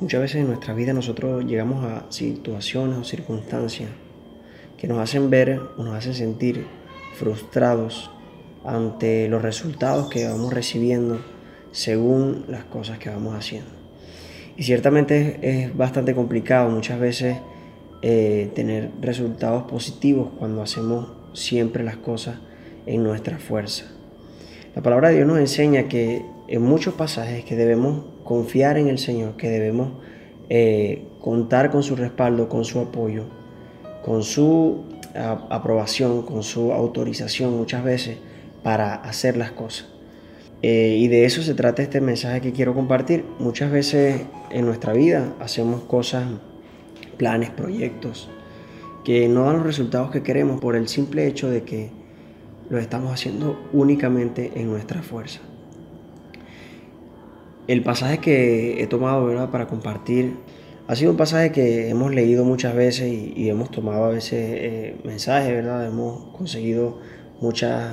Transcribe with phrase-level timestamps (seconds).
[0.00, 3.90] Muchas veces en nuestra vida nosotros llegamos a situaciones o circunstancias
[4.76, 6.66] que nos hacen ver o nos hacen sentir
[7.16, 8.08] frustrados
[8.64, 11.18] ante los resultados que vamos recibiendo
[11.72, 13.70] según las cosas que vamos haciendo.
[14.56, 17.36] Y ciertamente es bastante complicado muchas veces
[18.00, 22.36] eh, tener resultados positivos cuando hacemos siempre las cosas
[22.86, 23.86] en nuestra fuerza.
[24.76, 28.98] La palabra de Dios nos enseña que en muchos pasajes que debemos confiar en el
[28.98, 29.92] Señor, que debemos
[30.48, 33.24] eh, contar con su respaldo, con su apoyo,
[34.04, 38.18] con su aprobación, con su autorización muchas veces
[38.62, 39.88] para hacer las cosas.
[40.62, 43.24] Eh, y de eso se trata este mensaje que quiero compartir.
[43.38, 46.26] Muchas veces en nuestra vida hacemos cosas,
[47.16, 48.28] planes, proyectos,
[49.04, 51.90] que no dan los resultados que queremos por el simple hecho de que
[52.70, 55.40] lo estamos haciendo únicamente en nuestra fuerza.
[57.68, 59.50] El pasaje que he tomado ¿verdad?
[59.50, 60.34] para compartir
[60.88, 64.96] ha sido un pasaje que hemos leído muchas veces y, hemos tomado a veces eh,
[65.04, 65.86] mensajes, ¿verdad?
[65.86, 66.98] Hemos conseguido
[67.40, 67.92] muchas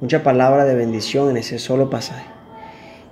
[0.00, 2.26] mucha palabra de bendición en ese solo pasaje.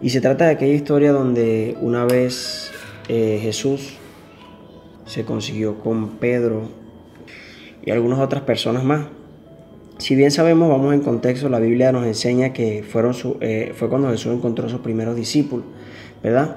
[0.01, 2.71] Y se trata de aquella historia donde una vez
[3.09, 3.99] eh, Jesús
[5.07, 6.69] se consiguió con Pedro
[7.85, 9.07] y algunas otras personas más.
[9.99, 13.89] Si bien sabemos, vamos en contexto, la Biblia nos enseña que fueron su, eh, fue
[13.89, 15.65] cuando Jesús encontró a sus primeros discípulos,
[16.23, 16.57] ¿verdad?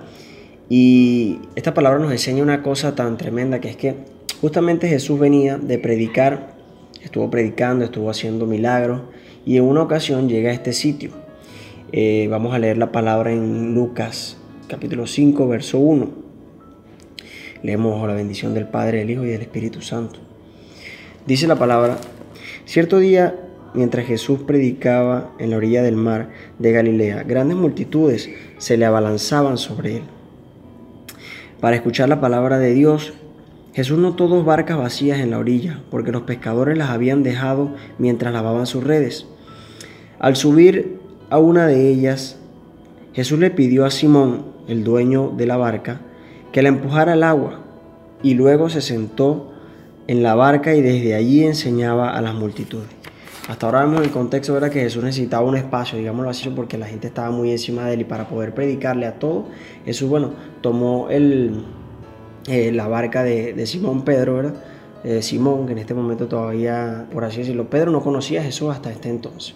[0.69, 3.95] Y esta palabra nos enseña una cosa tan tremenda que es que
[4.41, 6.55] justamente Jesús venía de predicar,
[7.01, 9.01] estuvo predicando, estuvo haciendo milagros
[9.45, 11.11] y en una ocasión llega a este sitio.
[11.91, 16.09] Eh, vamos a leer la palabra en Lucas capítulo 5, verso 1.
[17.61, 20.19] Leemos la bendición del Padre, del Hijo y del Espíritu Santo.
[21.25, 21.97] Dice la palabra,
[22.65, 23.35] Cierto día,
[23.75, 29.57] mientras Jesús predicaba en la orilla del mar de Galilea, grandes multitudes se le abalanzaban
[29.57, 30.03] sobre él.
[31.59, 33.13] Para escuchar la palabra de Dios,
[33.73, 38.33] Jesús notó dos barcas vacías en la orilla, porque los pescadores las habían dejado mientras
[38.33, 39.25] lavaban sus redes.
[40.19, 40.99] Al subir
[41.29, 42.37] a una de ellas,
[43.13, 45.99] Jesús le pidió a Simón, el dueño de la barca,
[46.51, 47.59] que la empujara al agua,
[48.23, 49.51] y luego se sentó
[50.07, 52.94] en la barca y desde allí enseñaba a las multitudes.
[53.47, 56.87] Hasta ahora vemos el contexto era que Jesús necesitaba un espacio, digámoslo así, porque la
[56.87, 59.45] gente estaba muy encima de él y para poder predicarle a todo,
[59.85, 61.63] Jesús, bueno, tomó el,
[62.47, 64.55] eh, la barca de, Simón Pedro, ¿verdad?
[65.03, 68.71] Eh, Simón, que en este momento todavía, por así decirlo, Pedro no conocía a Jesús
[68.71, 69.53] hasta este entonces.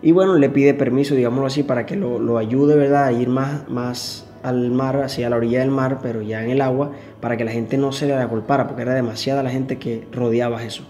[0.00, 4.26] Y bueno, le pide permiso, digámoslo así, para que lo, ayude, ¿verdad?, a ir más,
[4.42, 7.52] al mar, hacia la orilla del mar, pero ya en el agua, para que la
[7.52, 10.86] gente no se le aculpara, porque era demasiada la gente que rodeaba a Jesús.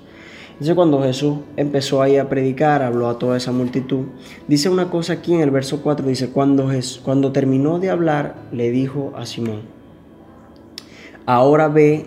[0.60, 4.04] Entonces cuando Jesús empezó ahí a predicar, habló a toda esa multitud,
[4.46, 8.36] dice una cosa aquí en el verso 4, dice, cuando, Jesús, cuando terminó de hablar,
[8.52, 9.62] le dijo a Simón,
[11.24, 12.06] ahora ve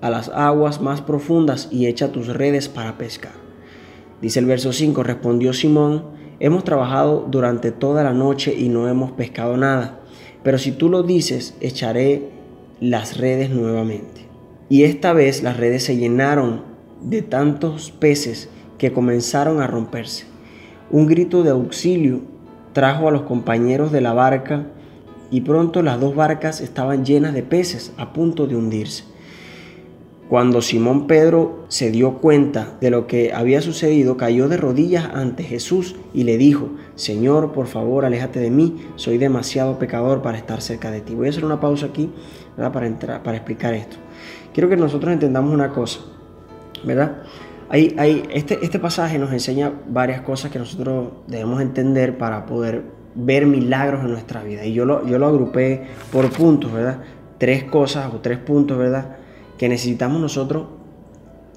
[0.00, 3.32] a las aguas más profundas y echa tus redes para pescar.
[4.22, 6.04] Dice el verso 5, respondió Simón,
[6.38, 9.98] hemos trabajado durante toda la noche y no hemos pescado nada
[10.42, 12.30] pero si tú lo dices, echaré
[12.80, 14.26] las redes nuevamente.
[14.68, 16.62] Y esta vez las redes se llenaron
[17.02, 18.48] de tantos peces
[18.78, 20.26] que comenzaron a romperse.
[20.90, 22.22] Un grito de auxilio
[22.72, 24.66] trajo a los compañeros de la barca
[25.30, 29.04] y pronto las dos barcas estaban llenas de peces a punto de hundirse.
[30.28, 35.42] Cuando Simón Pedro se dio cuenta de lo que había sucedido, cayó de rodillas ante
[35.42, 40.60] Jesús y le dijo, Señor, por favor, aléjate de mí, soy demasiado pecador para estar
[40.60, 41.14] cerca de ti.
[41.14, 42.10] Voy a hacer una pausa aquí
[42.56, 43.96] Para, entrar, para explicar esto.
[44.52, 46.00] Quiero que nosotros entendamos una cosa,
[46.84, 47.22] ¿verdad?
[47.68, 52.82] Hay, hay, este, este pasaje nos enseña varias cosas que nosotros debemos entender para poder
[53.14, 54.64] ver milagros en nuestra vida.
[54.64, 57.00] Y yo lo, yo lo agrupé por puntos, ¿verdad?
[57.36, 59.18] Tres cosas o tres puntos, ¿verdad?
[59.58, 60.68] que necesitamos nosotros,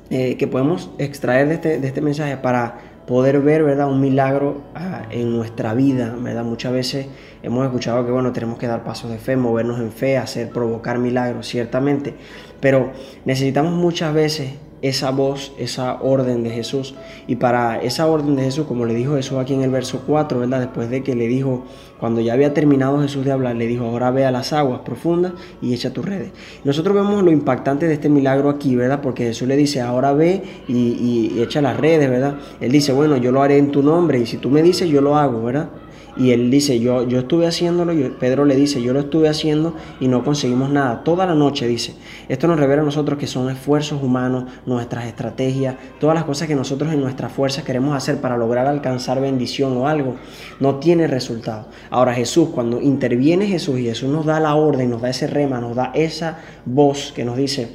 [0.10, 3.90] eh, que podemos extraer de este, de este, mensaje para poder ver, ¿verdad?
[3.90, 6.44] Un milagro ah, en nuestra vida, ¿verdad?
[6.44, 7.06] Muchas veces
[7.44, 10.98] hemos escuchado que, bueno, tenemos que dar pasos de fe, movernos en fe, hacer, provocar
[10.98, 12.16] milagros, ciertamente,
[12.60, 12.92] pero
[13.24, 16.96] necesitamos muchas veces esa voz, esa orden de Jesús.
[17.28, 20.40] Y para esa orden de Jesús, como le dijo Jesús aquí en el verso 4,
[20.40, 20.60] ¿verdad?
[20.60, 21.64] Después de que le dijo,
[22.00, 25.34] cuando ya había terminado Jesús de hablar, le dijo, ahora ve a las aguas profundas
[25.62, 26.32] y echa tus redes.
[26.64, 29.02] Nosotros vemos lo impactante de este milagro aquí, ¿verdad?
[29.02, 32.36] Porque Jesús le dice, ahora ve y, echa las redes, ¿verdad?
[32.60, 35.02] Él dice, bueno, yo lo haré en tu nombre y si tú me dices, yo
[35.02, 35.70] lo hago, ¿verdad?
[36.18, 39.76] Y él dice, yo, yo estuve haciéndolo, y Pedro le dice, yo lo estuve haciendo
[40.00, 41.04] y no conseguimos nada.
[41.04, 41.94] Toda la noche dice,
[42.28, 46.56] esto nos revela a nosotros que son esfuerzos humanos, nuestras estrategias, todas las cosas que
[46.56, 50.16] nosotros en nuestras fuerzas queremos hacer para lograr alcanzar bendición o algo,
[50.60, 51.68] no tiene resultado.
[51.90, 55.60] Ahora Jesús, cuando interviene Jesús y Jesús nos da la orden, nos da ese rema,
[55.62, 57.70] nos da esa voz que nos dice,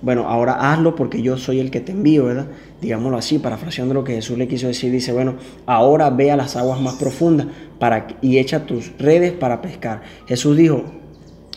[0.00, 2.46] bueno, ahora hazlo porque yo soy el que te envío, ¿verdad?
[2.80, 5.34] Digámoslo así, parafraseando lo que Jesús le quiso decir, dice, bueno,
[5.66, 7.48] ahora ve a las aguas más profundas
[8.20, 10.02] y echa tus redes para pescar.
[10.26, 10.84] Jesús dijo,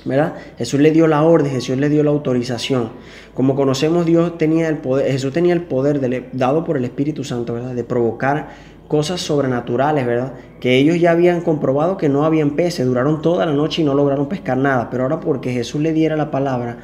[0.03, 0.33] ¿verdad?
[0.57, 2.89] Jesús le dio la orden, Jesús le dio la autorización.
[3.35, 7.53] Como conocemos, Dios tenía el poder, Jesús tenía el poder dado por el Espíritu Santo,
[7.53, 7.75] ¿verdad?
[7.75, 8.49] De provocar
[8.87, 10.33] cosas sobrenaturales, ¿verdad?
[10.59, 13.93] Que ellos ya habían comprobado que no habían peces, duraron toda la noche y no
[13.93, 16.79] lograron pescar nada, pero ahora porque Jesús le diera la palabra,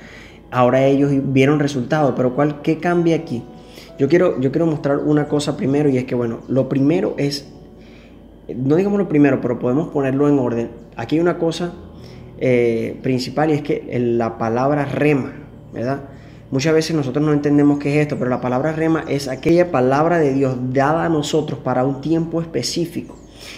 [0.51, 3.43] ahora ellos vieron resultados, pero ¿cuál, ¿qué cambia aquí?
[3.97, 7.47] Yo quiero, yo quiero mostrar una cosa primero y es que, bueno, lo primero es,
[8.47, 10.69] no digamos lo primero, pero podemos ponerlo en orden.
[10.95, 11.73] Aquí hay una cosa
[12.39, 15.33] eh, principal y es que la palabra rema,
[15.73, 16.01] ¿verdad?
[16.51, 20.19] Muchas veces nosotros no entendemos qué es esto, pero la palabra rema es aquella palabra
[20.19, 23.17] de Dios dada a nosotros para un tiempo específico.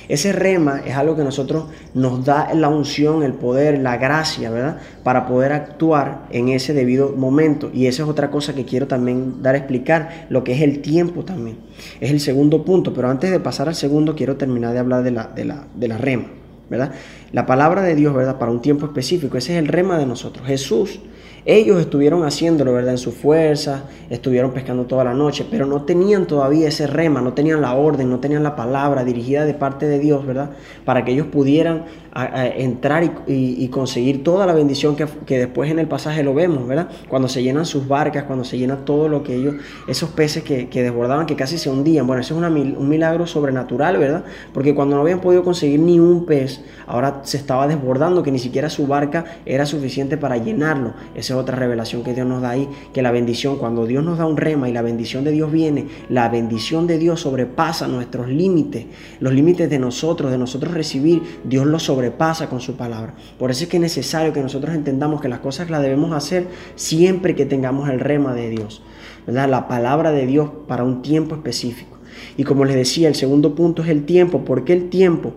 [0.09, 4.79] Ese rema es algo que nosotros nos da la unción, el poder, la gracia, ¿verdad?
[5.03, 7.69] Para poder actuar en ese debido momento.
[7.71, 10.81] Y esa es otra cosa que quiero también dar a explicar, lo que es el
[10.81, 11.59] tiempo también.
[12.01, 15.11] Es el segundo punto, pero antes de pasar al segundo quiero terminar de hablar de
[15.11, 16.25] la, de la, de la rema,
[16.71, 16.91] ¿verdad?
[17.31, 18.39] La palabra de Dios, ¿verdad?
[18.39, 20.47] Para un tiempo específico, ese es el rema de nosotros.
[20.47, 21.01] Jesús
[21.45, 22.91] ellos estuvieron haciéndolo, ¿verdad?
[22.91, 27.33] En su fuerza, estuvieron pescando toda la noche, pero no tenían todavía ese rema, no
[27.33, 30.51] tenían la orden, no tenían la palabra dirigida de parte de Dios, ¿verdad?
[30.85, 31.85] Para que ellos pudieran
[32.25, 36.89] entrar y, conseguir toda la bendición que, después en el pasaje lo vemos, ¿verdad?
[37.07, 39.55] Cuando se llenan sus barcas, cuando se llena todo lo que ellos,
[39.87, 42.07] esos peces que, desbordaban, que casi se hundían.
[42.07, 44.23] Bueno, eso es un milagro sobrenatural, ¿verdad?
[44.53, 48.39] Porque cuando no habían podido conseguir ni un pez, ahora se estaba desbordando, que ni
[48.39, 50.93] siquiera su barca era suficiente para llenarlo.
[51.15, 54.17] Esa es otra revelación que Dios nos da ahí, que la bendición, cuando Dios nos
[54.17, 58.27] da un rema y la bendición de Dios viene, la bendición de Dios sobrepasa nuestros
[58.27, 58.85] límites,
[59.19, 63.13] los límites de nosotros, de nosotros recibir, Dios lo sobrepasa sobrepasa con su palabra.
[63.37, 66.47] Por eso es que es necesario que nosotros entendamos que las cosas las debemos hacer
[66.75, 68.81] siempre que tengamos el rema de Dios,
[69.25, 69.49] ¿verdad?
[69.49, 71.97] La palabra de Dios para un tiempo específico.
[72.37, 74.43] Y como les decía, el segundo punto es el tiempo.
[74.43, 75.33] ¿Por qué el tiempo?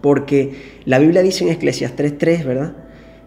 [0.00, 2.76] Porque la Biblia dice en Eclesiastes 3.3, ¿verdad?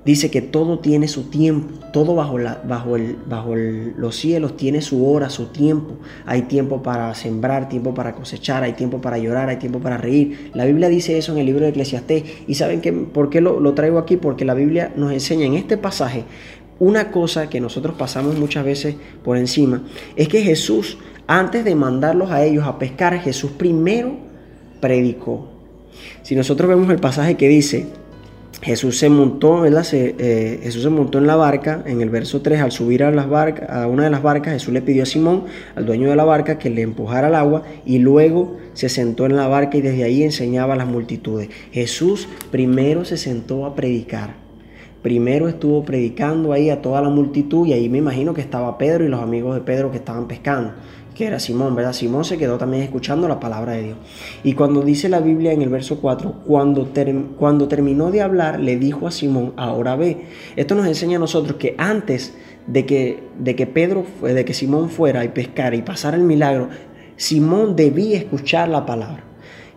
[0.06, 4.82] Dice que todo tiene su tiempo, todo bajo, la, bajo, el, bajo los cielos tiene
[4.82, 5.98] su hora, su tiempo.
[6.26, 10.52] Hay tiempo para sembrar, tiempo para cosechar, hay tiempo para llorar, hay tiempo para reír.
[10.54, 12.24] La Biblia dice eso en el libro de Eclesiastés.
[12.48, 14.16] ¿Y saben que, por qué lo, lo traigo aquí?
[14.16, 16.24] Porque la Biblia nos enseña en este pasaje
[16.80, 19.84] una cosa que nosotros pasamos muchas veces por encima,
[20.16, 20.98] es que Jesús,
[21.28, 24.16] antes de mandarlos a ellos a pescar, Jesús primero
[24.80, 25.50] predicó.
[26.24, 27.88] Si nosotros vemos el pasaje que dice,
[28.62, 29.66] Jesús se montó.
[29.66, 33.28] Eh, Jesús se montó en la barca, en el verso 3, al subir a, las
[33.70, 36.58] a una de las barcas, Jesús le pidió a Simón, al dueño de la barca,
[36.58, 40.24] que le empujara al agua y luego se sentó en la barca y desde ahí
[40.24, 41.50] enseñaba a las multitudes.
[41.72, 44.36] Jesús primero se sentó a predicar.
[45.02, 49.06] Primero estuvo predicando ahí a toda la multitud y ahí me imagino que estaba Pedro
[49.06, 50.74] y los amigos de Pedro que estaban pescando
[51.20, 51.92] que era Simón, ¿verdad?
[51.92, 53.98] Simón se quedó también escuchando la palabra de Dios.
[54.42, 56.94] Y cuando dice la Biblia en el verso 4, cuando,
[57.38, 60.28] cuando terminó de hablar, le dijo a Simón, ahora ve.
[60.56, 62.36] Esto nos enseña a nosotros que antes
[62.68, 66.70] de que, de que Pedro, de que Simón fuera y pescara y pasara el milagro,
[67.18, 69.26] Simón debía escuchar la palabra.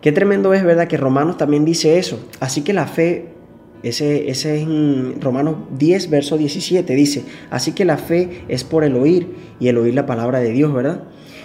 [0.00, 0.86] Qué tremendo es, ¿verdad?
[0.86, 2.20] Que Romanos también dice eso.
[2.38, 3.30] Así que la fe
[3.82, 8.84] ese, ese, es en Romanos 10, verso 17, dice, así que la fe es por
[8.84, 9.26] el oír
[9.58, 11.02] y el oír la palabra de Dios, ¿verdad?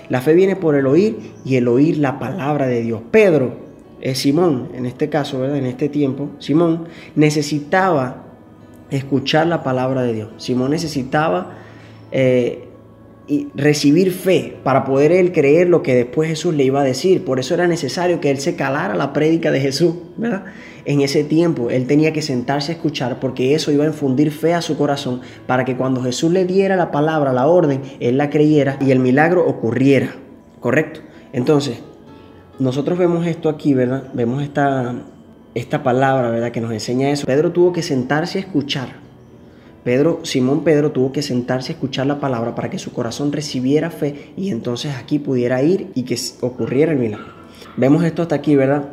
[0.09, 3.01] La fe viene por el oír y el oír la palabra de Dios.
[3.11, 3.55] Pedro,
[4.13, 5.57] Simón, en este caso, ¿verdad?
[5.57, 6.85] En este tiempo, Simón
[7.15, 8.23] necesitaba
[8.89, 10.29] escuchar la palabra de Dios.
[10.37, 11.57] Simón necesitaba
[12.11, 12.66] eh,
[13.27, 17.25] y recibir fe para poder él creer lo que después Jesús le iba a decir.
[17.25, 20.45] Por eso era necesario que él se calara la prédica de Jesús, ¿verdad?
[20.85, 24.53] En ese tiempo él tenía que sentarse a escuchar porque eso iba a infundir fe
[24.53, 28.29] a su corazón para que cuando Jesús le diera la palabra, la orden, él la
[28.29, 30.15] creyera y el milagro ocurriera.
[30.61, 31.01] ¿Correcto?
[31.33, 31.79] Entonces,
[32.59, 34.05] nosotros vemos esto aquí, ¿verdad?
[34.13, 34.95] Vemos esta,
[35.53, 36.51] esta palabra, ¿verdad?
[36.51, 37.27] Que nos enseña eso.
[37.27, 39.06] Pedro tuvo que sentarse a escuchar
[39.87, 43.89] Pedro, Simón Pedro tuvo que sentarse a escuchar la palabra para que su corazón recibiera
[43.89, 47.27] fe y entonces aquí pudiera ir y que ocurriera el milagro.
[47.77, 48.89] Vemos esto hasta aquí, ¿verdad?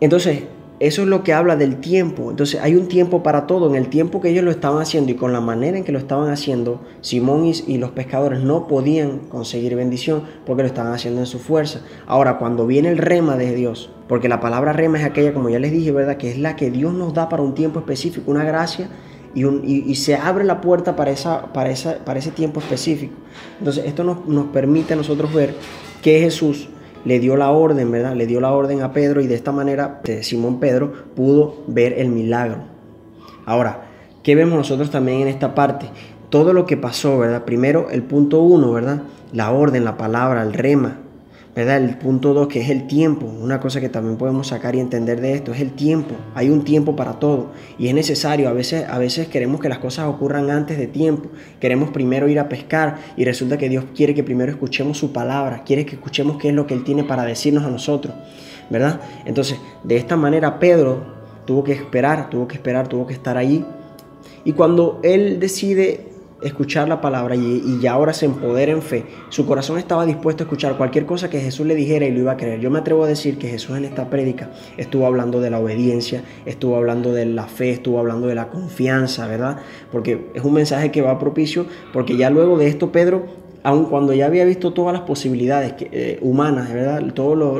[0.00, 0.44] Entonces,
[0.80, 2.30] eso es lo que habla del tiempo.
[2.30, 3.68] Entonces hay un tiempo para todo.
[3.68, 5.98] En el tiempo que ellos lo estaban haciendo y con la manera en que lo
[5.98, 11.26] estaban haciendo, Simón y, los pescadores no podían conseguir bendición porque lo estaban haciendo en
[11.26, 11.82] su fuerza.
[12.06, 15.58] Ahora, cuando viene el rema de Dios, porque la palabra rema es aquella, como ya
[15.58, 16.16] les dije, ¿verdad?
[16.16, 18.88] Que es la que Dios nos da para un tiempo específico, una gracia.
[19.34, 23.14] Y, se abre la puerta para, esa, para, esa, para ese tiempo específico.
[23.58, 25.54] Entonces esto nos, nos permite a nosotros ver
[26.02, 26.68] que Jesús
[27.04, 28.14] le dio la orden, ¿verdad?
[28.14, 31.94] Le dio la orden a Pedro y de esta manera eh, Simón Pedro pudo ver
[31.94, 32.58] el milagro.
[33.46, 33.82] Ahora,
[34.22, 35.86] ¿qué vemos nosotros también en esta parte?
[36.30, 37.44] Todo lo que pasó, ¿verdad?
[37.44, 39.02] Primero el punto uno, ¿verdad?
[39.32, 40.98] La orden, la palabra, el rema,
[41.54, 41.76] ¿verdad?
[41.76, 45.20] El punto 2 que es el tiempo, una cosa que también podemos sacar y entender
[45.20, 46.14] de esto, es el tiempo.
[46.34, 48.48] Hay un tiempo para todo y es necesario.
[48.48, 51.30] A veces, a veces queremos que las cosas ocurran antes de tiempo.
[51.60, 55.62] Queremos primero ir a pescar y resulta que Dios quiere que primero escuchemos su palabra,
[55.64, 58.14] quiere que escuchemos qué es lo que Él tiene para decirnos a nosotros,
[58.70, 59.00] ¿verdad?
[59.24, 63.64] Entonces, de esta manera Pedro tuvo que esperar, tuvo que esperar, tuvo que estar allí.
[64.44, 66.13] Y cuando Él decide
[66.44, 69.06] escuchar la palabra y, y, ahora se empodera en fe.
[69.30, 72.32] Su corazón estaba dispuesto a escuchar cualquier cosa que Jesús le dijera y lo iba
[72.32, 72.60] a creer.
[72.60, 76.22] Yo me atrevo a decir que Jesús en esta prédica estuvo hablando de la obediencia,
[76.44, 79.58] estuvo hablando de la fe, estuvo hablando de la confianza, ¿verdad?
[79.90, 84.12] Porque es un mensaje que va propicio, porque ya luego de esto Pedro aun cuando
[84.12, 87.02] ya había visto todas las posibilidades eh, humanas, ¿verdad?
[87.14, 87.58] todo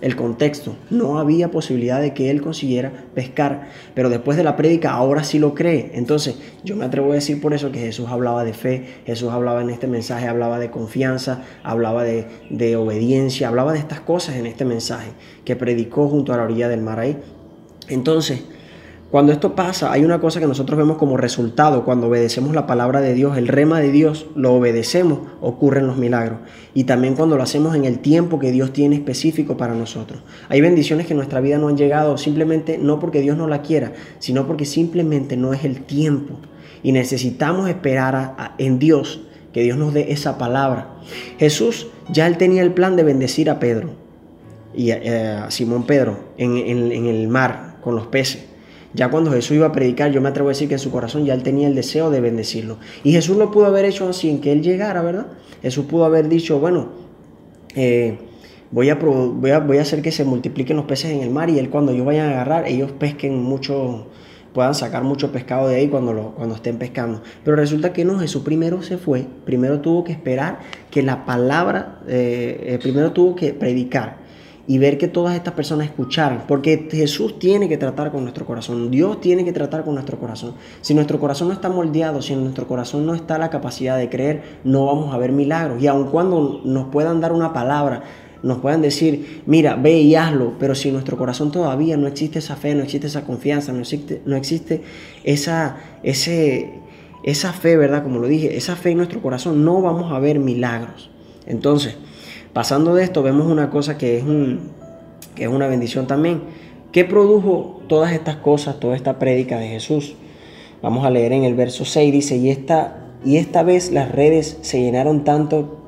[0.00, 4.92] el contexto, no había posibilidad de que él consiguiera pescar, pero después de la prédica
[4.92, 5.90] ahora sí lo cree.
[5.94, 9.60] Entonces yo me atrevo a decir por eso que Jesús hablaba de fe, Jesús hablaba
[9.60, 14.46] en este mensaje, hablaba de confianza, hablaba de, de obediencia, hablaba de estas cosas en
[14.46, 15.10] este mensaje
[15.44, 17.18] que predicó junto a la orilla del mar ahí.
[17.88, 18.44] Entonces,
[19.12, 23.02] cuando esto pasa, hay una cosa que nosotros vemos como resultado cuando obedecemos la palabra
[23.02, 26.38] de Dios, el rema de Dios, lo obedecemos, ocurren los milagros.
[26.72, 30.22] Y también cuando lo hacemos en el tiempo que Dios tiene específico para nosotros.
[30.48, 33.60] Hay bendiciones que en nuestra vida no han llegado simplemente no porque Dios no la
[33.60, 36.36] quiera, sino porque simplemente no es el tiempo.
[36.82, 39.20] Y necesitamos esperar en Dios
[39.52, 40.88] que Dios nos dé esa palabra.
[41.38, 43.90] Jesús ya él tenía el plan de bendecir a Pedro
[44.74, 46.56] y a, Simón Pedro en
[47.06, 48.51] el mar con los peces.
[48.94, 51.24] Ya cuando Jesús iba a predicar, yo me atrevo a decir que en su corazón
[51.24, 52.78] ya él tenía el deseo de bendecirlo.
[53.04, 55.28] Y Jesús lo pudo haber hecho así, en que él llegara, ¿verdad?
[55.62, 56.90] Jesús pudo haber dicho, bueno,
[57.74, 58.18] eh,
[58.70, 61.48] voy, a, voy, a, voy a hacer que se multipliquen los peces en el mar
[61.48, 64.08] y él cuando yo vayan a agarrar, ellos pesquen mucho,
[64.52, 67.22] puedan sacar mucho pescado de ahí cuando, lo, cuando estén pescando.
[67.44, 70.58] Pero resulta que no, Jesús primero se fue, primero tuvo que esperar
[70.90, 74.21] que la palabra, eh, eh, primero tuvo que predicar
[74.66, 78.90] y ver que todas estas personas escucharan, porque Jesús tiene que tratar con nuestro corazón,
[78.90, 80.54] Dios tiene que tratar con nuestro corazón.
[80.80, 84.08] Si nuestro corazón no está moldeado, si en nuestro corazón no está la capacidad de
[84.08, 85.82] creer, no vamos a ver milagros.
[85.82, 88.04] Y aun cuando nos puedan dar una palabra,
[88.42, 92.38] nos puedan decir, mira, ve y hazlo, pero si en nuestro corazón todavía no existe
[92.38, 94.82] esa fe, no existe esa confianza, no existe, no existe
[95.24, 96.74] esa, ese,
[97.24, 98.02] esa fe, ¿verdad?
[98.02, 101.10] Como lo dije, esa fe en nuestro corazón, no vamos a ver milagros.
[101.46, 101.96] Entonces,
[102.52, 104.60] Pasando de esto, vemos una cosa que es, un,
[105.34, 106.42] que es una bendición también.
[106.92, 110.16] ¿Qué produjo todas estas cosas, toda esta prédica de Jesús?
[110.82, 114.58] Vamos a leer en el verso 6, dice, y esta, y esta vez las redes
[114.60, 115.78] se llenaron tanto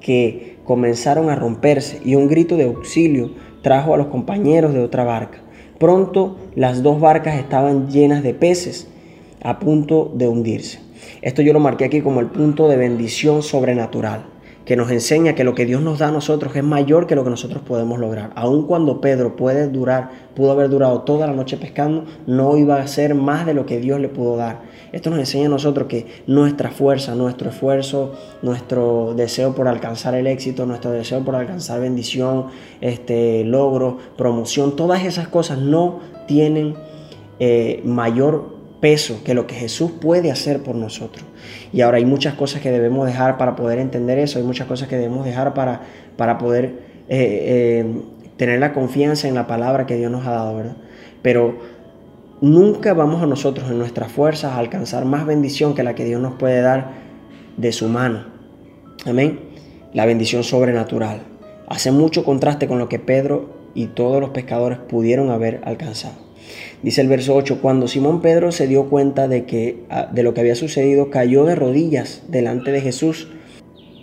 [0.00, 5.04] que comenzaron a romperse y un grito de auxilio trajo a los compañeros de otra
[5.04, 5.40] barca.
[5.78, 8.88] Pronto las dos barcas estaban llenas de peces
[9.42, 10.80] a punto de hundirse.
[11.20, 15.44] Esto yo lo marqué aquí como el punto de bendición sobrenatural que nos enseña que
[15.44, 18.30] lo que Dios nos da a nosotros es mayor que lo que nosotros podemos lograr.
[18.34, 22.86] Aun cuando Pedro puede durar, pudo haber durado toda la noche pescando, no iba a
[22.86, 24.62] ser más de lo que Dios le pudo dar.
[24.92, 30.26] Esto nos enseña a nosotros que nuestra fuerza, nuestro esfuerzo, nuestro deseo por alcanzar el
[30.26, 32.46] éxito, nuestro deseo por alcanzar bendición,
[32.80, 36.74] este logro, promoción, todas esas cosas no tienen
[37.38, 41.24] eh, mayor peso que lo que Jesús puede hacer por nosotros.
[41.72, 44.88] Y ahora hay muchas cosas que debemos dejar para poder entender eso, hay muchas cosas
[44.88, 45.82] que debemos dejar para,
[46.16, 46.64] para poder
[47.08, 48.02] eh, eh,
[48.36, 50.76] tener la confianza en la palabra que Dios nos ha dado, ¿verdad?
[51.22, 51.58] Pero
[52.40, 56.20] nunca vamos a nosotros en nuestras fuerzas a alcanzar más bendición que la que Dios
[56.20, 56.92] nos puede dar
[57.56, 58.24] de su mano.
[59.06, 59.40] Amén.
[59.92, 61.22] La bendición sobrenatural.
[61.68, 66.29] Hace mucho contraste con lo que Pedro y todos los pescadores pudieron haber alcanzado.
[66.82, 70.34] Dice el verso 8, cuando Simón Pedro se dio cuenta de, que, ah, de lo
[70.34, 73.28] que había sucedido, cayó de rodillas delante de Jesús,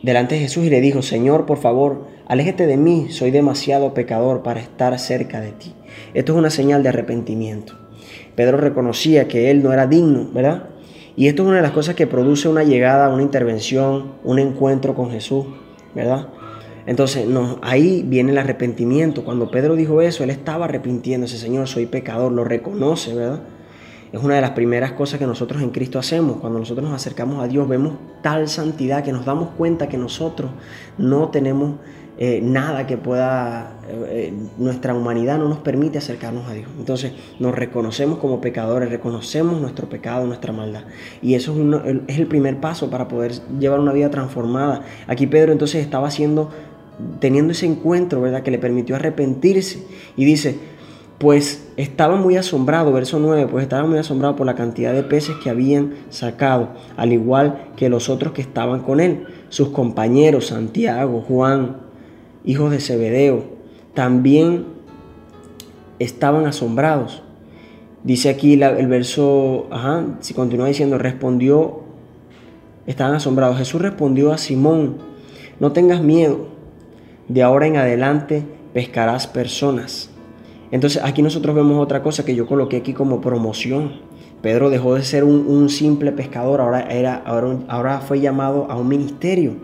[0.03, 4.43] delante de Jesús y le dijo, Señor, por favor, aléjate de mí, soy demasiado pecador
[4.43, 5.73] para estar cerca de ti.
[6.13, 7.73] Esto es una señal de arrepentimiento.
[8.35, 10.69] Pedro reconocía que él no era digno, ¿verdad?
[11.15, 14.93] Y esto es una de las cosas que produce una llegada, una intervención, un encuentro
[14.93, 15.47] con Jesús,
[15.95, 16.27] ¿verdad?
[16.87, 17.27] Entonces,
[17.61, 19.23] ahí viene el arrepentimiento.
[19.23, 23.41] Cuando Pedro dijo eso, él estaba arrepintiéndose, Señor, soy pecador, lo reconoce, ¿verdad?
[24.11, 26.37] Es una de las primeras cosas que nosotros en Cristo hacemos.
[26.37, 30.49] Cuando nosotros nos acercamos a Dios, vemos tal santidad que nos damos cuenta que nosotros
[30.97, 31.75] no tenemos
[32.19, 36.67] eh, nada que pueda, eh, nuestra humanidad no nos permite acercarnos a Dios.
[36.79, 40.85] Entonces nos reconocemos como pecadores, reconocemos nuestro pecado, nuestra maldad.
[41.21, 41.53] Y eso
[41.85, 44.81] es, es el primer paso para poder llevar una vida transformada.
[45.05, 46.49] Aquí Pedro entonces estaba haciendo,
[47.19, 48.43] teniendo ese encuentro, ¿verdad?
[48.43, 49.83] Que le permitió arrepentirse.
[50.15, 50.57] Y dice,
[51.17, 55.35] pues estaba muy asombrado, verso 9, pues estaba muy asombrado por la cantidad de peces
[55.43, 61.23] que habían sacado, al igual que los otros que estaban con él, sus compañeros, Santiago,
[61.27, 61.77] Juan,
[62.45, 63.45] hijos de Zebedeo,
[63.95, 64.65] también
[65.97, 67.23] estaban asombrados.
[68.03, 71.81] Dice aquí el verso, ajá, si continúa diciendo, respondió,
[72.85, 73.57] estaban asombrados.
[73.57, 74.97] Jesús respondió a Simón,
[75.59, 76.56] no tengas miedo,
[77.27, 78.43] de ahora en adelante
[78.73, 80.09] pescarás personas.
[80.71, 84.01] Entonces aquí nosotros vemos otra cosa que yo coloqué aquí como promoción.
[84.41, 89.55] Pedro dejó de ser un, simple pescador, ahora, era, ahora, fue llamado a un ministerio.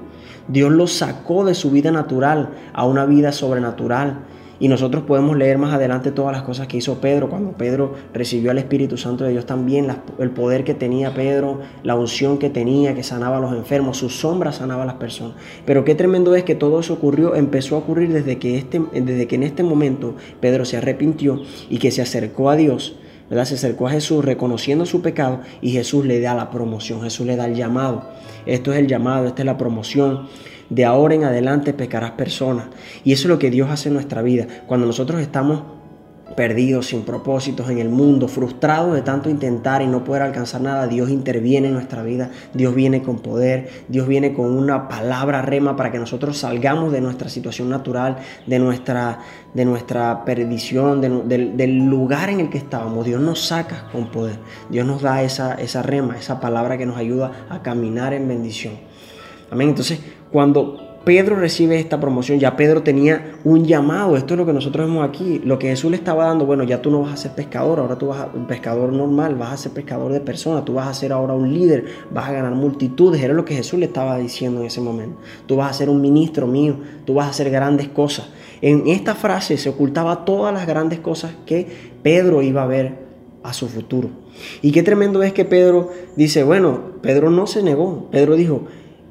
[0.48, 4.22] Dios lo sacó de su vida natural a una vida sobrenatural.
[4.60, 8.52] Y nosotros podemos leer más adelante todas las cosas que hizo Pedro, cuando Pedro recibió
[8.52, 9.88] al Espíritu Santo de Dios también,
[10.20, 14.10] el poder que tenía Pedro, la unción que tenía, que sanaba a los enfermos, su
[14.10, 15.36] sombra sanaba a las personas.
[15.66, 19.28] Pero qué tremendo es que todo eso ocurrió, empezó a ocurrir desde que, este, desde
[19.28, 22.96] que en este momento Pedro se arrepintió y que se acercó a Dios.
[23.30, 23.46] ¿verdad?
[23.46, 27.36] Se acercó a Jesús reconociendo su pecado y Jesús le da la promoción, Jesús le
[27.36, 28.04] da el llamado.
[28.46, 30.28] Esto es el llamado, esta es la promoción
[30.74, 32.66] de ahora en adelante pecarás personas.
[33.04, 34.48] Y eso es lo que Dios hace en nuestra vida.
[34.66, 35.62] Cuando nosotros estamos
[36.36, 40.88] perdidos, sin propósitos en el mundo, frustrados de tanto intentar y no poder alcanzar nada,
[40.88, 45.76] Dios interviene en nuestra vida, Dios viene con poder, Dios viene con una palabra rema
[45.76, 49.20] para que nosotros salgamos de nuestra situación natural, de nuestra,
[49.54, 53.06] de nuestra perdición, del lugar en el que estábamos.
[53.06, 54.38] Dios nos saca con poder,
[54.72, 58.74] Dios nos da esa, esa rema, esa palabra que nos ayuda a caminar en bendición.
[59.52, 59.70] Amén.
[59.70, 60.00] Entonces,
[60.34, 64.88] cuando Pedro recibe esta promoción, ya Pedro tenía un llamado, esto es lo que nosotros
[64.88, 67.34] vemos aquí, lo que Jesús le estaba dando, bueno, ya tú no vas a ser
[67.34, 70.74] pescador, ahora tú vas a un pescador normal, vas a ser pescador de personas, tú
[70.74, 73.86] vas a ser ahora un líder, vas a ganar multitudes, era lo que Jesús le
[73.86, 75.20] estaba diciendo en ese momento.
[75.46, 78.30] Tú vas a ser un ministro mío, tú vas a hacer grandes cosas.
[78.62, 81.68] En esta frase se ocultaba todas las grandes cosas que
[82.02, 83.04] Pedro iba a ver
[83.44, 84.10] a su futuro.
[84.64, 88.64] Y qué tremendo es que Pedro dice, bueno, Pedro no se negó, Pedro dijo,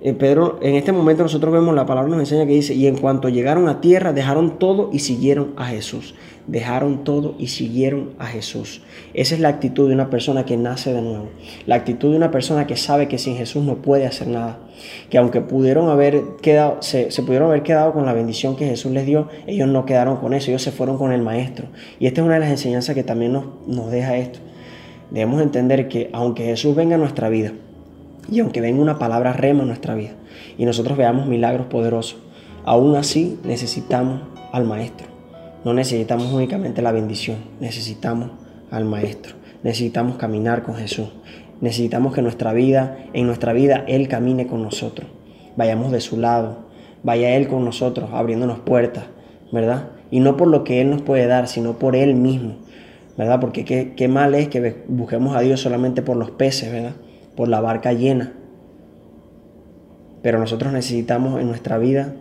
[0.04, 2.96] eh, Pedro, en este momento nosotros vemos la palabra nos enseña que dice, y en
[2.96, 6.16] cuanto llegaron a tierra, dejaron todo y siguieron a Jesús.
[6.48, 8.83] Dejaron todo y siguieron a Jesús.
[9.14, 11.29] Esa es la actitud de una persona que nace de nuevo.
[11.66, 14.59] La actitud de una persona que sabe que sin Jesús no puede hacer nada.
[15.09, 19.07] Que aunque pudieron haber quedado, se, pudieron haber quedado con la bendición que Jesús les
[19.07, 21.68] dio, ellos no quedaron con eso, ellos se fueron con el Maestro.
[22.00, 24.40] Y esta es una de las enseñanzas que también nos, nos deja esto.
[25.12, 27.53] Debemos entender que aunque Jesús venga a nuestra vida,
[28.30, 30.12] y aunque venga una palabra rema en nuestra vida
[30.58, 32.18] y nosotros veamos milagros poderosos,
[32.64, 35.08] aún así necesitamos al Maestro.
[35.64, 38.30] No necesitamos únicamente la bendición, necesitamos
[38.70, 39.37] al Maestro.
[39.62, 41.08] Necesitamos caminar con Jesús.
[41.61, 45.08] Necesitamos que nuestra vida, en nuestra vida, Él camine con nosotros.
[45.56, 46.64] Vayamos de su lado,
[47.04, 49.04] vaya Él con nosotros, abriéndonos puertas,
[49.52, 49.90] ¿verdad?
[50.11, 52.56] Y no por lo que Él nos puede dar, sino por Él mismo,
[53.16, 53.38] ¿verdad?
[53.38, 56.94] Porque qué, qué mal es que busquemos a Dios solamente por los peces, ¿verdad?
[57.37, 58.33] Por la barca llena.
[60.23, 62.14] Pero nosotros necesitamos en nuestra vida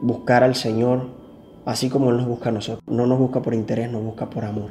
[0.00, 1.24] buscar al Señor
[1.64, 2.82] así como Él nos busca a nosotros.
[2.86, 4.70] No nos busca por interés, nos busca por amor.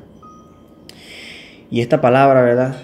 [1.70, 2.76] Y esta palabra, ¿verdad?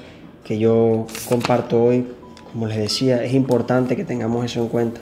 [0.43, 2.07] Que yo comparto hoy,
[2.51, 5.01] como les decía, es importante que tengamos eso en cuenta.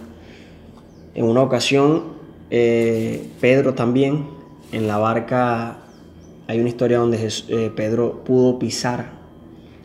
[1.13, 2.03] En una ocasión,
[2.49, 4.27] eh, Pedro también,
[4.71, 5.77] en la barca,
[6.47, 9.16] hay una historia donde eh, Pedro pudo pisar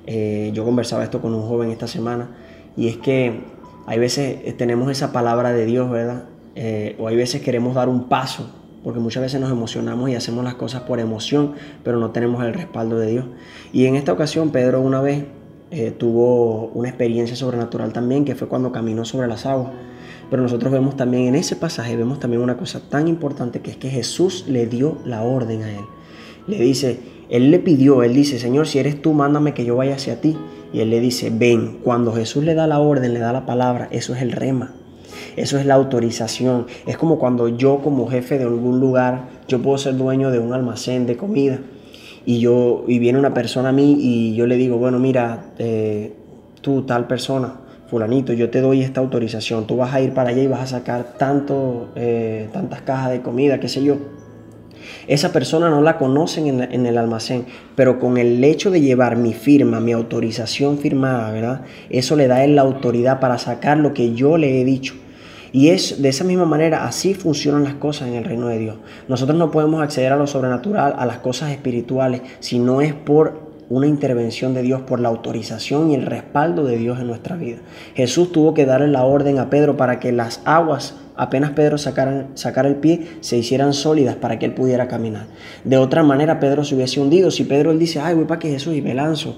[0.07, 2.29] eh, yo conversaba esto con un joven esta semana
[2.77, 3.41] y es que
[3.87, 6.25] hay veces eh, tenemos esa palabra de Dios, ¿verdad?
[6.55, 8.51] Eh, o hay veces queremos dar un paso,
[8.85, 11.53] porque muchas veces nos emocionamos y hacemos las cosas por emoción,
[11.85, 13.25] pero no tenemos el respaldo de Dios.
[13.73, 15.25] Y en esta ocasión Pedro una vez
[15.97, 19.71] tuvo una experiencia sobrenatural también, que fue cuando caminó sobre las aguas.
[20.29, 23.77] Pero nosotros vemos también en ese pasaje, vemos también una cosa tan importante, que es
[23.79, 25.85] que Jesús le dio la orden a él.
[26.47, 26.99] Le dice,
[27.31, 30.37] él le pidió, él dice, Señor, si eres tú, mándame que yo vaya hacia ti.
[30.73, 33.89] Y él le dice, ven, cuando Jesús le da la orden, le da la palabra,
[33.91, 34.75] eso es el rema.
[35.37, 36.67] Eso es la autorización.
[36.87, 40.53] Es como cuando yo como jefe de algún lugar, yo puedo ser dueño de un
[40.53, 41.59] almacén de comida.
[42.25, 46.13] Y, yo, y viene una persona a mí y yo le digo, bueno, mira, eh,
[46.61, 50.43] tú tal persona, fulanito, yo te doy esta autorización, tú vas a ir para allá
[50.43, 53.97] y vas a sacar tanto, eh, tantas cajas de comida, qué sé yo.
[55.07, 59.33] Esa persona no la conocen en, el almacén, pero con el hecho de llevar mi
[59.33, 61.63] firma, mi autorización firmada, ¿verdad?
[61.91, 64.95] Eso le da él la autoridad para sacar lo que yo le he dicho.
[65.53, 68.77] Y es de esa misma manera, así funcionan las cosas en el reino de Dios.
[69.07, 73.52] Nosotros no podemos acceder a lo sobrenatural, a las cosas espirituales, si no es por
[73.73, 77.57] una intervención de Dios, por la autorización y el respaldo de Dios en nuestra vida.
[77.95, 82.29] Jesús tuvo que darle la orden a Pedro para que las aguas, apenas Pedro sacara,
[82.67, 85.27] el pie, se hicieran sólidas para que él pudiera caminar.
[85.65, 87.31] De otra manera, Pedro se hubiese hundido.
[87.31, 89.37] Si Pedro él dice, ay, voy para que Jesús y me lanzo,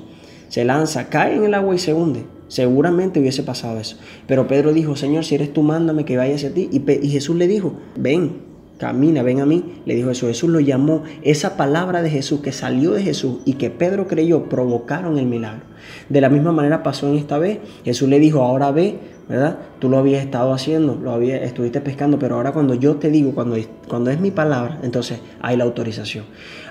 [0.48, 2.26] se lanza, cae en el agua y se hunde.
[2.48, 3.98] Seguramente hubiese pasado eso.
[4.26, 6.68] Pero Pedro dijo, Señor, si eres tú, mándame que vaya hacia ti.
[6.72, 9.80] Y, Jesús le dijo, ven, camina, ven a mí.
[9.86, 10.26] Le dijo eso.
[10.26, 11.02] Jesús lo llamó.
[11.22, 15.62] Esa palabra de Jesús que salió de Jesús y que Pedro creyó provocaron el milagro.
[16.08, 17.58] De la misma manera pasó en esta vez.
[17.84, 19.58] Jesús le dijo, ahora ve, ¿verdad?
[19.78, 23.34] Tú lo habías estado haciendo, lo había, estuviste pescando, pero ahora cuando yo te digo,
[23.34, 23.56] cuando,
[23.88, 26.24] cuando es mi palabra, entonces hay la autorización.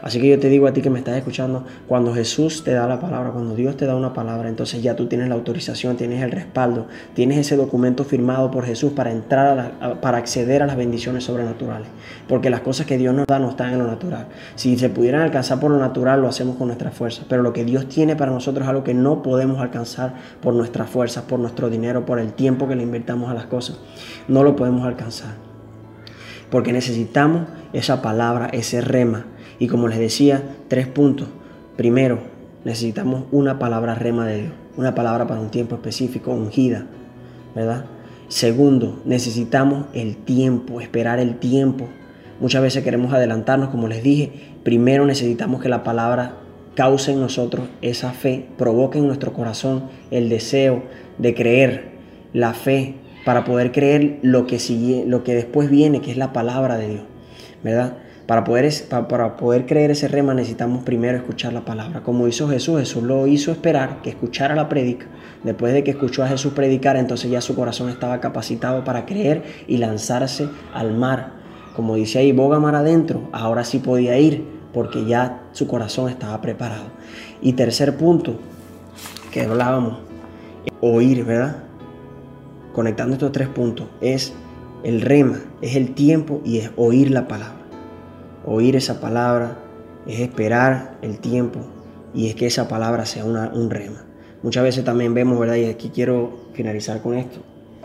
[0.03, 2.85] Así que yo te digo a ti que me estás escuchando, cuando Jesús te da
[2.87, 6.21] la palabra, cuando Dios te da una palabra, entonces ya tú tienes la autorización, tienes
[6.21, 10.75] el respaldo, tienes ese documento firmado por Jesús para entrar, a para acceder a las
[10.75, 11.87] bendiciones sobrenaturales.
[12.27, 14.27] Porque las cosas que Dios nos da no están en lo natural.
[14.55, 17.23] Si se pudieran alcanzar por lo natural, lo hacemos con nuestra fuerza.
[17.29, 20.89] Pero lo que Dios tiene para nosotros es algo que no podemos alcanzar por nuestras
[20.89, 23.79] fuerzas, por nuestro dinero, por el tiempo que le invertamos a las cosas.
[24.27, 25.35] No lo podemos alcanzar.
[26.49, 29.27] Porque necesitamos esa palabra, ese rema.
[29.59, 31.27] Y como les decía, tres puntos.
[31.77, 32.19] Primero,
[32.63, 34.53] necesitamos una palabra rema de Dios.
[34.77, 36.87] Una palabra para un tiempo específico, ungida.
[37.55, 37.85] ¿Verdad?
[38.27, 41.87] Segundo, necesitamos el tiempo, esperar el tiempo.
[42.39, 44.31] Muchas veces queremos adelantarnos, como les dije.
[44.63, 46.37] Primero necesitamos que la palabra
[46.75, 50.83] cause en nosotros esa fe, provoque en nuestro corazón el deseo
[51.17, 51.91] de creer,
[52.33, 56.33] la fe, para poder creer lo que, sigue, lo que después viene, que es la
[56.33, 57.03] palabra de Dios,
[57.63, 57.97] ¿verdad?
[58.27, 58.71] Para poder,
[59.09, 62.01] para poder creer ese rema necesitamos primero escuchar la palabra.
[62.03, 65.07] Como hizo Jesús, Jesús lo hizo esperar que escuchara la prédica.
[65.43, 69.43] Después de que escuchó a Jesús predicar, entonces ya su corazón estaba capacitado para creer
[69.67, 71.33] y lanzarse al mar.
[71.75, 76.39] Como dice ahí, boga mar adentro, ahora sí podía ir porque ya su corazón estaba
[76.39, 76.85] preparado.
[77.41, 78.35] Y tercer punto
[79.31, 79.97] que hablábamos,
[80.79, 81.57] oír, ¿verdad?
[82.71, 84.33] Conectando estos tres puntos, es
[84.83, 87.62] el rema, es el tiempo y es oír la palabra.
[88.45, 89.57] Oír esa palabra
[90.07, 91.59] es esperar el tiempo
[92.13, 94.05] y es que esa palabra sea un rema.
[94.41, 95.55] Muchas veces también vemos, ¿verdad?
[95.55, 97.39] Y aquí quiero finalizar con esto.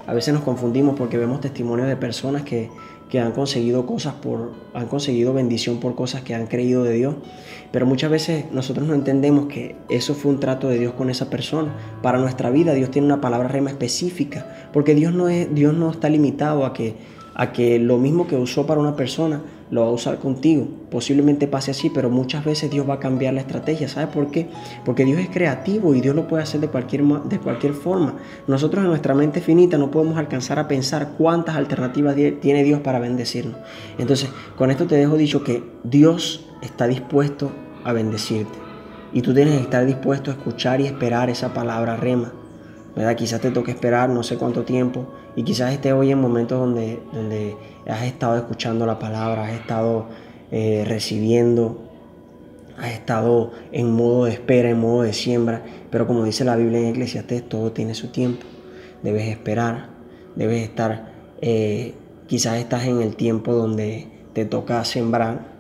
[0.07, 2.71] A veces nos confundimos porque vemos testimonios de personas que
[3.09, 7.15] que han conseguido cosas por, han conseguido bendición por cosas que han creído de Dios.
[7.73, 11.31] Pero muchas veces nosotros no entendemos que eso fue un trato de Dios con esa
[11.31, 11.73] persona.
[12.03, 15.91] Para nuestra vida Dios tiene una palabra rema específica, porque Dios no, es, Dios no
[15.91, 16.97] está limitado a que,
[17.35, 20.67] a que lo mismo que usó para una persona lo va a usar contigo.
[20.91, 23.89] Posiblemente pase así, pero muchas veces Dios va a cambiar la estrategia.
[23.89, 24.49] ¿Sabe por qué?
[24.85, 28.15] Porque Dios es creativo y Dios lo puede hacer de cualquier, de cualquier forma.
[28.47, 32.99] Nosotros en nuestra mente finita no podemos alcanzar a pensar cuántas alternativas tiene Dios para
[32.99, 33.57] bendecirnos.
[33.99, 37.53] Entonces, con esto te dejo dicho que Dios está dispuesto
[37.85, 38.59] a bendecirte.
[39.13, 42.33] Y tú tienes que estar dispuesto a escuchar y esperar esa palabra rema.
[42.95, 43.15] ¿verdad?
[43.15, 45.07] Quizás te toque esperar no sé cuánto tiempo
[45.39, 47.55] y quizás esté hoy en momentos donde, donde
[47.87, 50.07] has estado escuchando la palabra, has estado
[50.51, 51.79] eh, recibiendo,
[52.77, 56.81] has estado en modo de espera, en modo de siembra, pero como dice la Biblia
[56.81, 58.47] en Eclesiastes, todo tiene su tiempo.
[59.05, 59.91] Debes esperar,
[60.35, 61.95] debes estar, eh,
[62.27, 65.53] quizás estás en el tiempo donde te toca sembrar,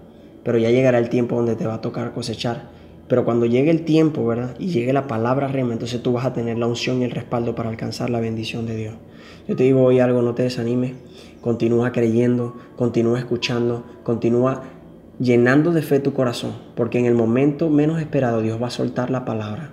[0.42, 2.68] pero ya llegará el tiempo donde te va a tocar cosechar.
[3.06, 4.56] Pero cuando llegue el tiempo, ¿verdad?
[4.58, 7.54] Y llegue la palabra rema, entonces tú vas a tener la unción y el respaldo
[7.54, 8.94] para alcanzar la bendición de Dios.
[9.46, 10.92] Yo te digo hoy algo, no te desanimes.
[11.40, 14.62] Continúa creyendo, continúa escuchando, continúa
[15.18, 19.10] llenando de fe tu corazón, porque en el momento menos esperado Dios va a soltar
[19.10, 19.70] la palabra.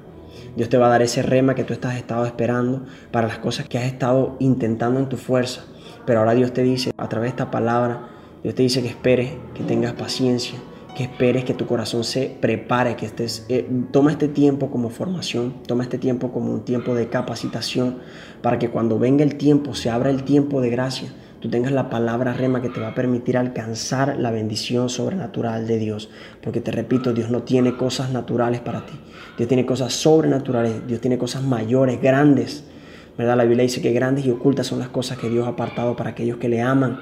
[0.55, 3.67] Dios te va a dar ese rema que tú estás estado esperando para las cosas
[3.67, 5.65] que has estado intentando en tu fuerza.
[6.05, 8.07] Pero ahora Dios te dice, a través de esta palabra,
[8.43, 10.57] Dios te dice que esperes, que tengas paciencia,
[10.95, 15.53] que esperes que tu corazón se prepare, que estés, eh, toma este tiempo como formación,
[15.67, 17.97] toma este tiempo como un tiempo de capacitación,
[18.41, 21.09] para que cuando venga el tiempo, se abra el tiempo de gracia,
[21.41, 25.77] tú tengas la palabra rema que te va a permitir alcanzar la bendición sobrenatural de
[25.77, 26.09] Dios.
[26.41, 28.93] Porque te repito, Dios no tiene cosas naturales para ti,
[29.37, 32.63] Dios tiene cosas sobrenaturales, Dios tiene cosas mayores, grandes.
[33.17, 33.37] ¿verdad?
[33.37, 36.11] La Biblia dice que grandes y ocultas son las cosas que Dios ha apartado para
[36.11, 36.99] aquellos que le aman.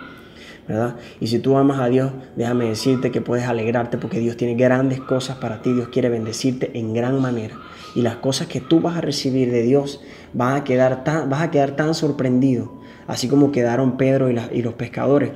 [1.20, 5.02] Y si tú amas a Dios, déjame decirte que puedes alegrarte porque Dios tiene grandes
[5.02, 7.56] cosas para ti, Dios quiere bendecirte en gran manera.
[7.96, 10.02] Y las cosas que tú vas a recibir de Dios
[10.34, 12.74] van a quedar tan, vas a quedar tan sorprendido,
[13.08, 15.32] así como quedaron Pedro y los pescadores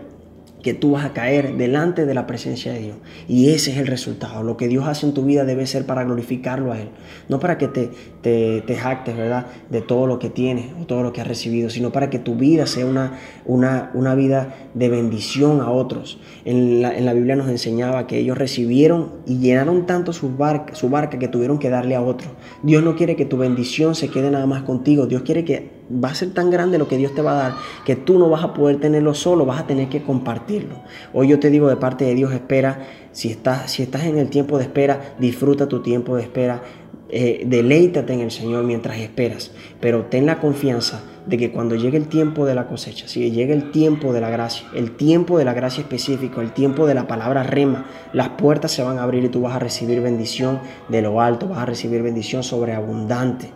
[0.67, 2.97] que tú vas a caer delante de la presencia de Dios.
[3.29, 4.43] Y ese es el resultado.
[4.43, 6.89] Lo que Dios hace en tu vida debe ser para glorificarlo a Él.
[7.29, 7.89] No para que te,
[8.21, 9.45] te, te jactes, ¿verdad?
[9.69, 12.35] De todo lo que tienes o todo lo que has recibido, sino para que tu
[12.35, 16.19] vida sea una, una, una vida de bendición a otros.
[16.43, 20.75] En la, en la, Biblia nos enseñaba que ellos recibieron y llenaron tanto su barca,
[20.75, 22.29] su barca que tuvieron que darle a otros.
[22.61, 25.07] Dios no quiere que tu bendición se quede nada más contigo.
[25.07, 27.55] Dios quiere que va a ser tan grande lo que Dios te va a dar
[27.85, 30.75] que tú no vas a poder tenerlo solo, vas a tener que compartirlo.
[31.13, 34.29] Hoy yo te digo de parte de Dios, espera, si estás, si estás en el
[34.29, 36.61] tiempo de espera, disfruta tu tiempo de espera,
[37.09, 41.97] eh, deleítate en el Señor mientras esperas, pero ten la confianza de que cuando llegue
[41.97, 45.45] el tiempo de la cosecha, si llegue el tiempo de la gracia, el tiempo de
[45.45, 49.23] la gracia específico, el tiempo de la palabra rema, las puertas se van a abrir
[49.23, 53.51] y tú vas a recibir bendición de lo alto, vas a recibir bendición sobreabundante.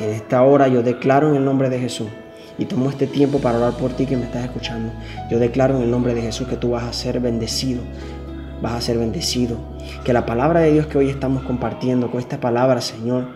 [0.00, 2.08] En esta hora yo declaro en el nombre de Jesús
[2.58, 4.92] y tomo este tiempo para orar por ti que me estás escuchando.
[5.30, 7.82] Yo declaro en el nombre de Jesús que tú vas a ser bendecido,
[8.60, 9.56] vas a ser bendecido.
[10.04, 13.26] Que la palabra de Dios que hoy estamos compartiendo, con esta palabra, Señor,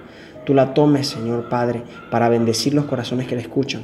[0.44, 3.82] tú la tomes, Señor Padre, para bendecir los corazones que la escuchan.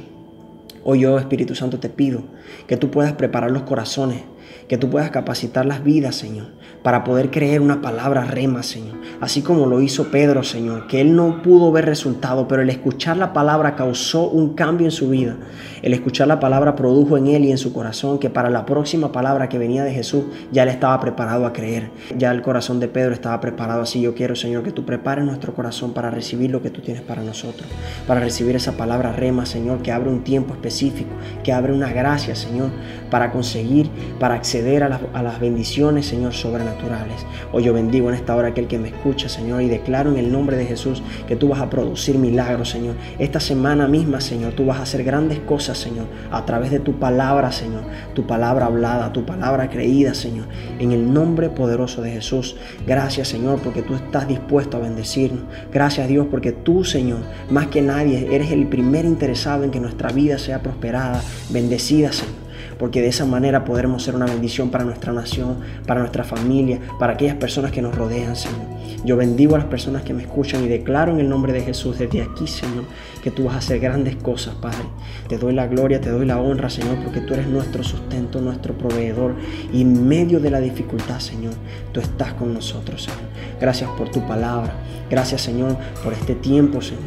[0.83, 2.23] Hoy yo, Espíritu Santo, te pido
[2.67, 4.21] que tú puedas preparar los corazones
[4.67, 6.47] que tú puedas capacitar las vidas, Señor,
[6.83, 8.97] para poder creer una palabra rema, Señor.
[9.21, 13.17] Así como lo hizo Pedro, Señor, que él no pudo ver resultado, pero el escuchar
[13.17, 15.37] la palabra causó un cambio en su vida.
[15.81, 19.11] El escuchar la palabra produjo en él y en su corazón que para la próxima
[19.11, 21.91] palabra que venía de Jesús ya él estaba preparado a creer.
[22.17, 23.81] Ya el corazón de Pedro estaba preparado.
[23.83, 27.03] Así yo quiero, Señor, que tú prepares nuestro corazón para recibir lo que tú tienes
[27.03, 27.67] para nosotros.
[28.07, 31.11] Para recibir esa palabra rema, Señor, que abre un tiempo específico,
[31.43, 32.71] que abre una gracia, Señor,
[33.11, 37.25] para conseguir, para acceder a las, bendiciones, Señor, sobrenaturales.
[37.51, 40.31] Hoy yo bendigo en esta hora aquel que me escucha, Señor, y declaro en el
[40.31, 42.95] nombre de Jesús que tú vas a producir milagros, Señor.
[43.19, 46.99] Esta semana misma, Señor, tú vas a hacer grandes cosas, Señor, a través de tu
[46.99, 50.47] palabra, Señor, tu palabra hablada, tu palabra creída, Señor,
[50.79, 52.55] en el nombre poderoso de Jesús.
[52.85, 55.43] Gracias, Señor, porque tú estás dispuesto a bendecirnos.
[55.71, 57.19] Gracias, Dios, porque tú, Señor,
[57.49, 62.44] más que nadie, eres el primer interesado en que nuestra vida sea prosperada, bendecida, Señor
[62.77, 67.13] porque de esa manera podremos ser una bendición para nuestra nación, para nuestra familia, para
[67.13, 68.75] aquellas personas que nos rodean, Señor.
[69.03, 71.99] Yo bendigo a las personas que me escuchan y declaro en el nombre de Jesús
[71.99, 72.85] desde aquí, Señor,
[73.23, 74.85] que tú vas a hacer grandes cosas, Padre.
[75.27, 78.75] Te doy la gloria, te doy la honra, Señor, porque tú eres nuestro sustento, nuestro
[78.75, 79.35] proveedor.
[79.71, 81.53] Y en medio de la dificultad, Señor,
[81.91, 83.19] tú estás con nosotros, Señor.
[83.59, 84.73] Gracias por tu palabra.
[85.09, 87.03] Gracias, Señor, por este tiempo, Señor.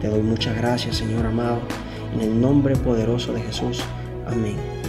[0.00, 1.60] Te doy muchas gracias, Señor amado.
[2.14, 3.82] En el nombre poderoso de Jesús.
[4.26, 4.79] Amén.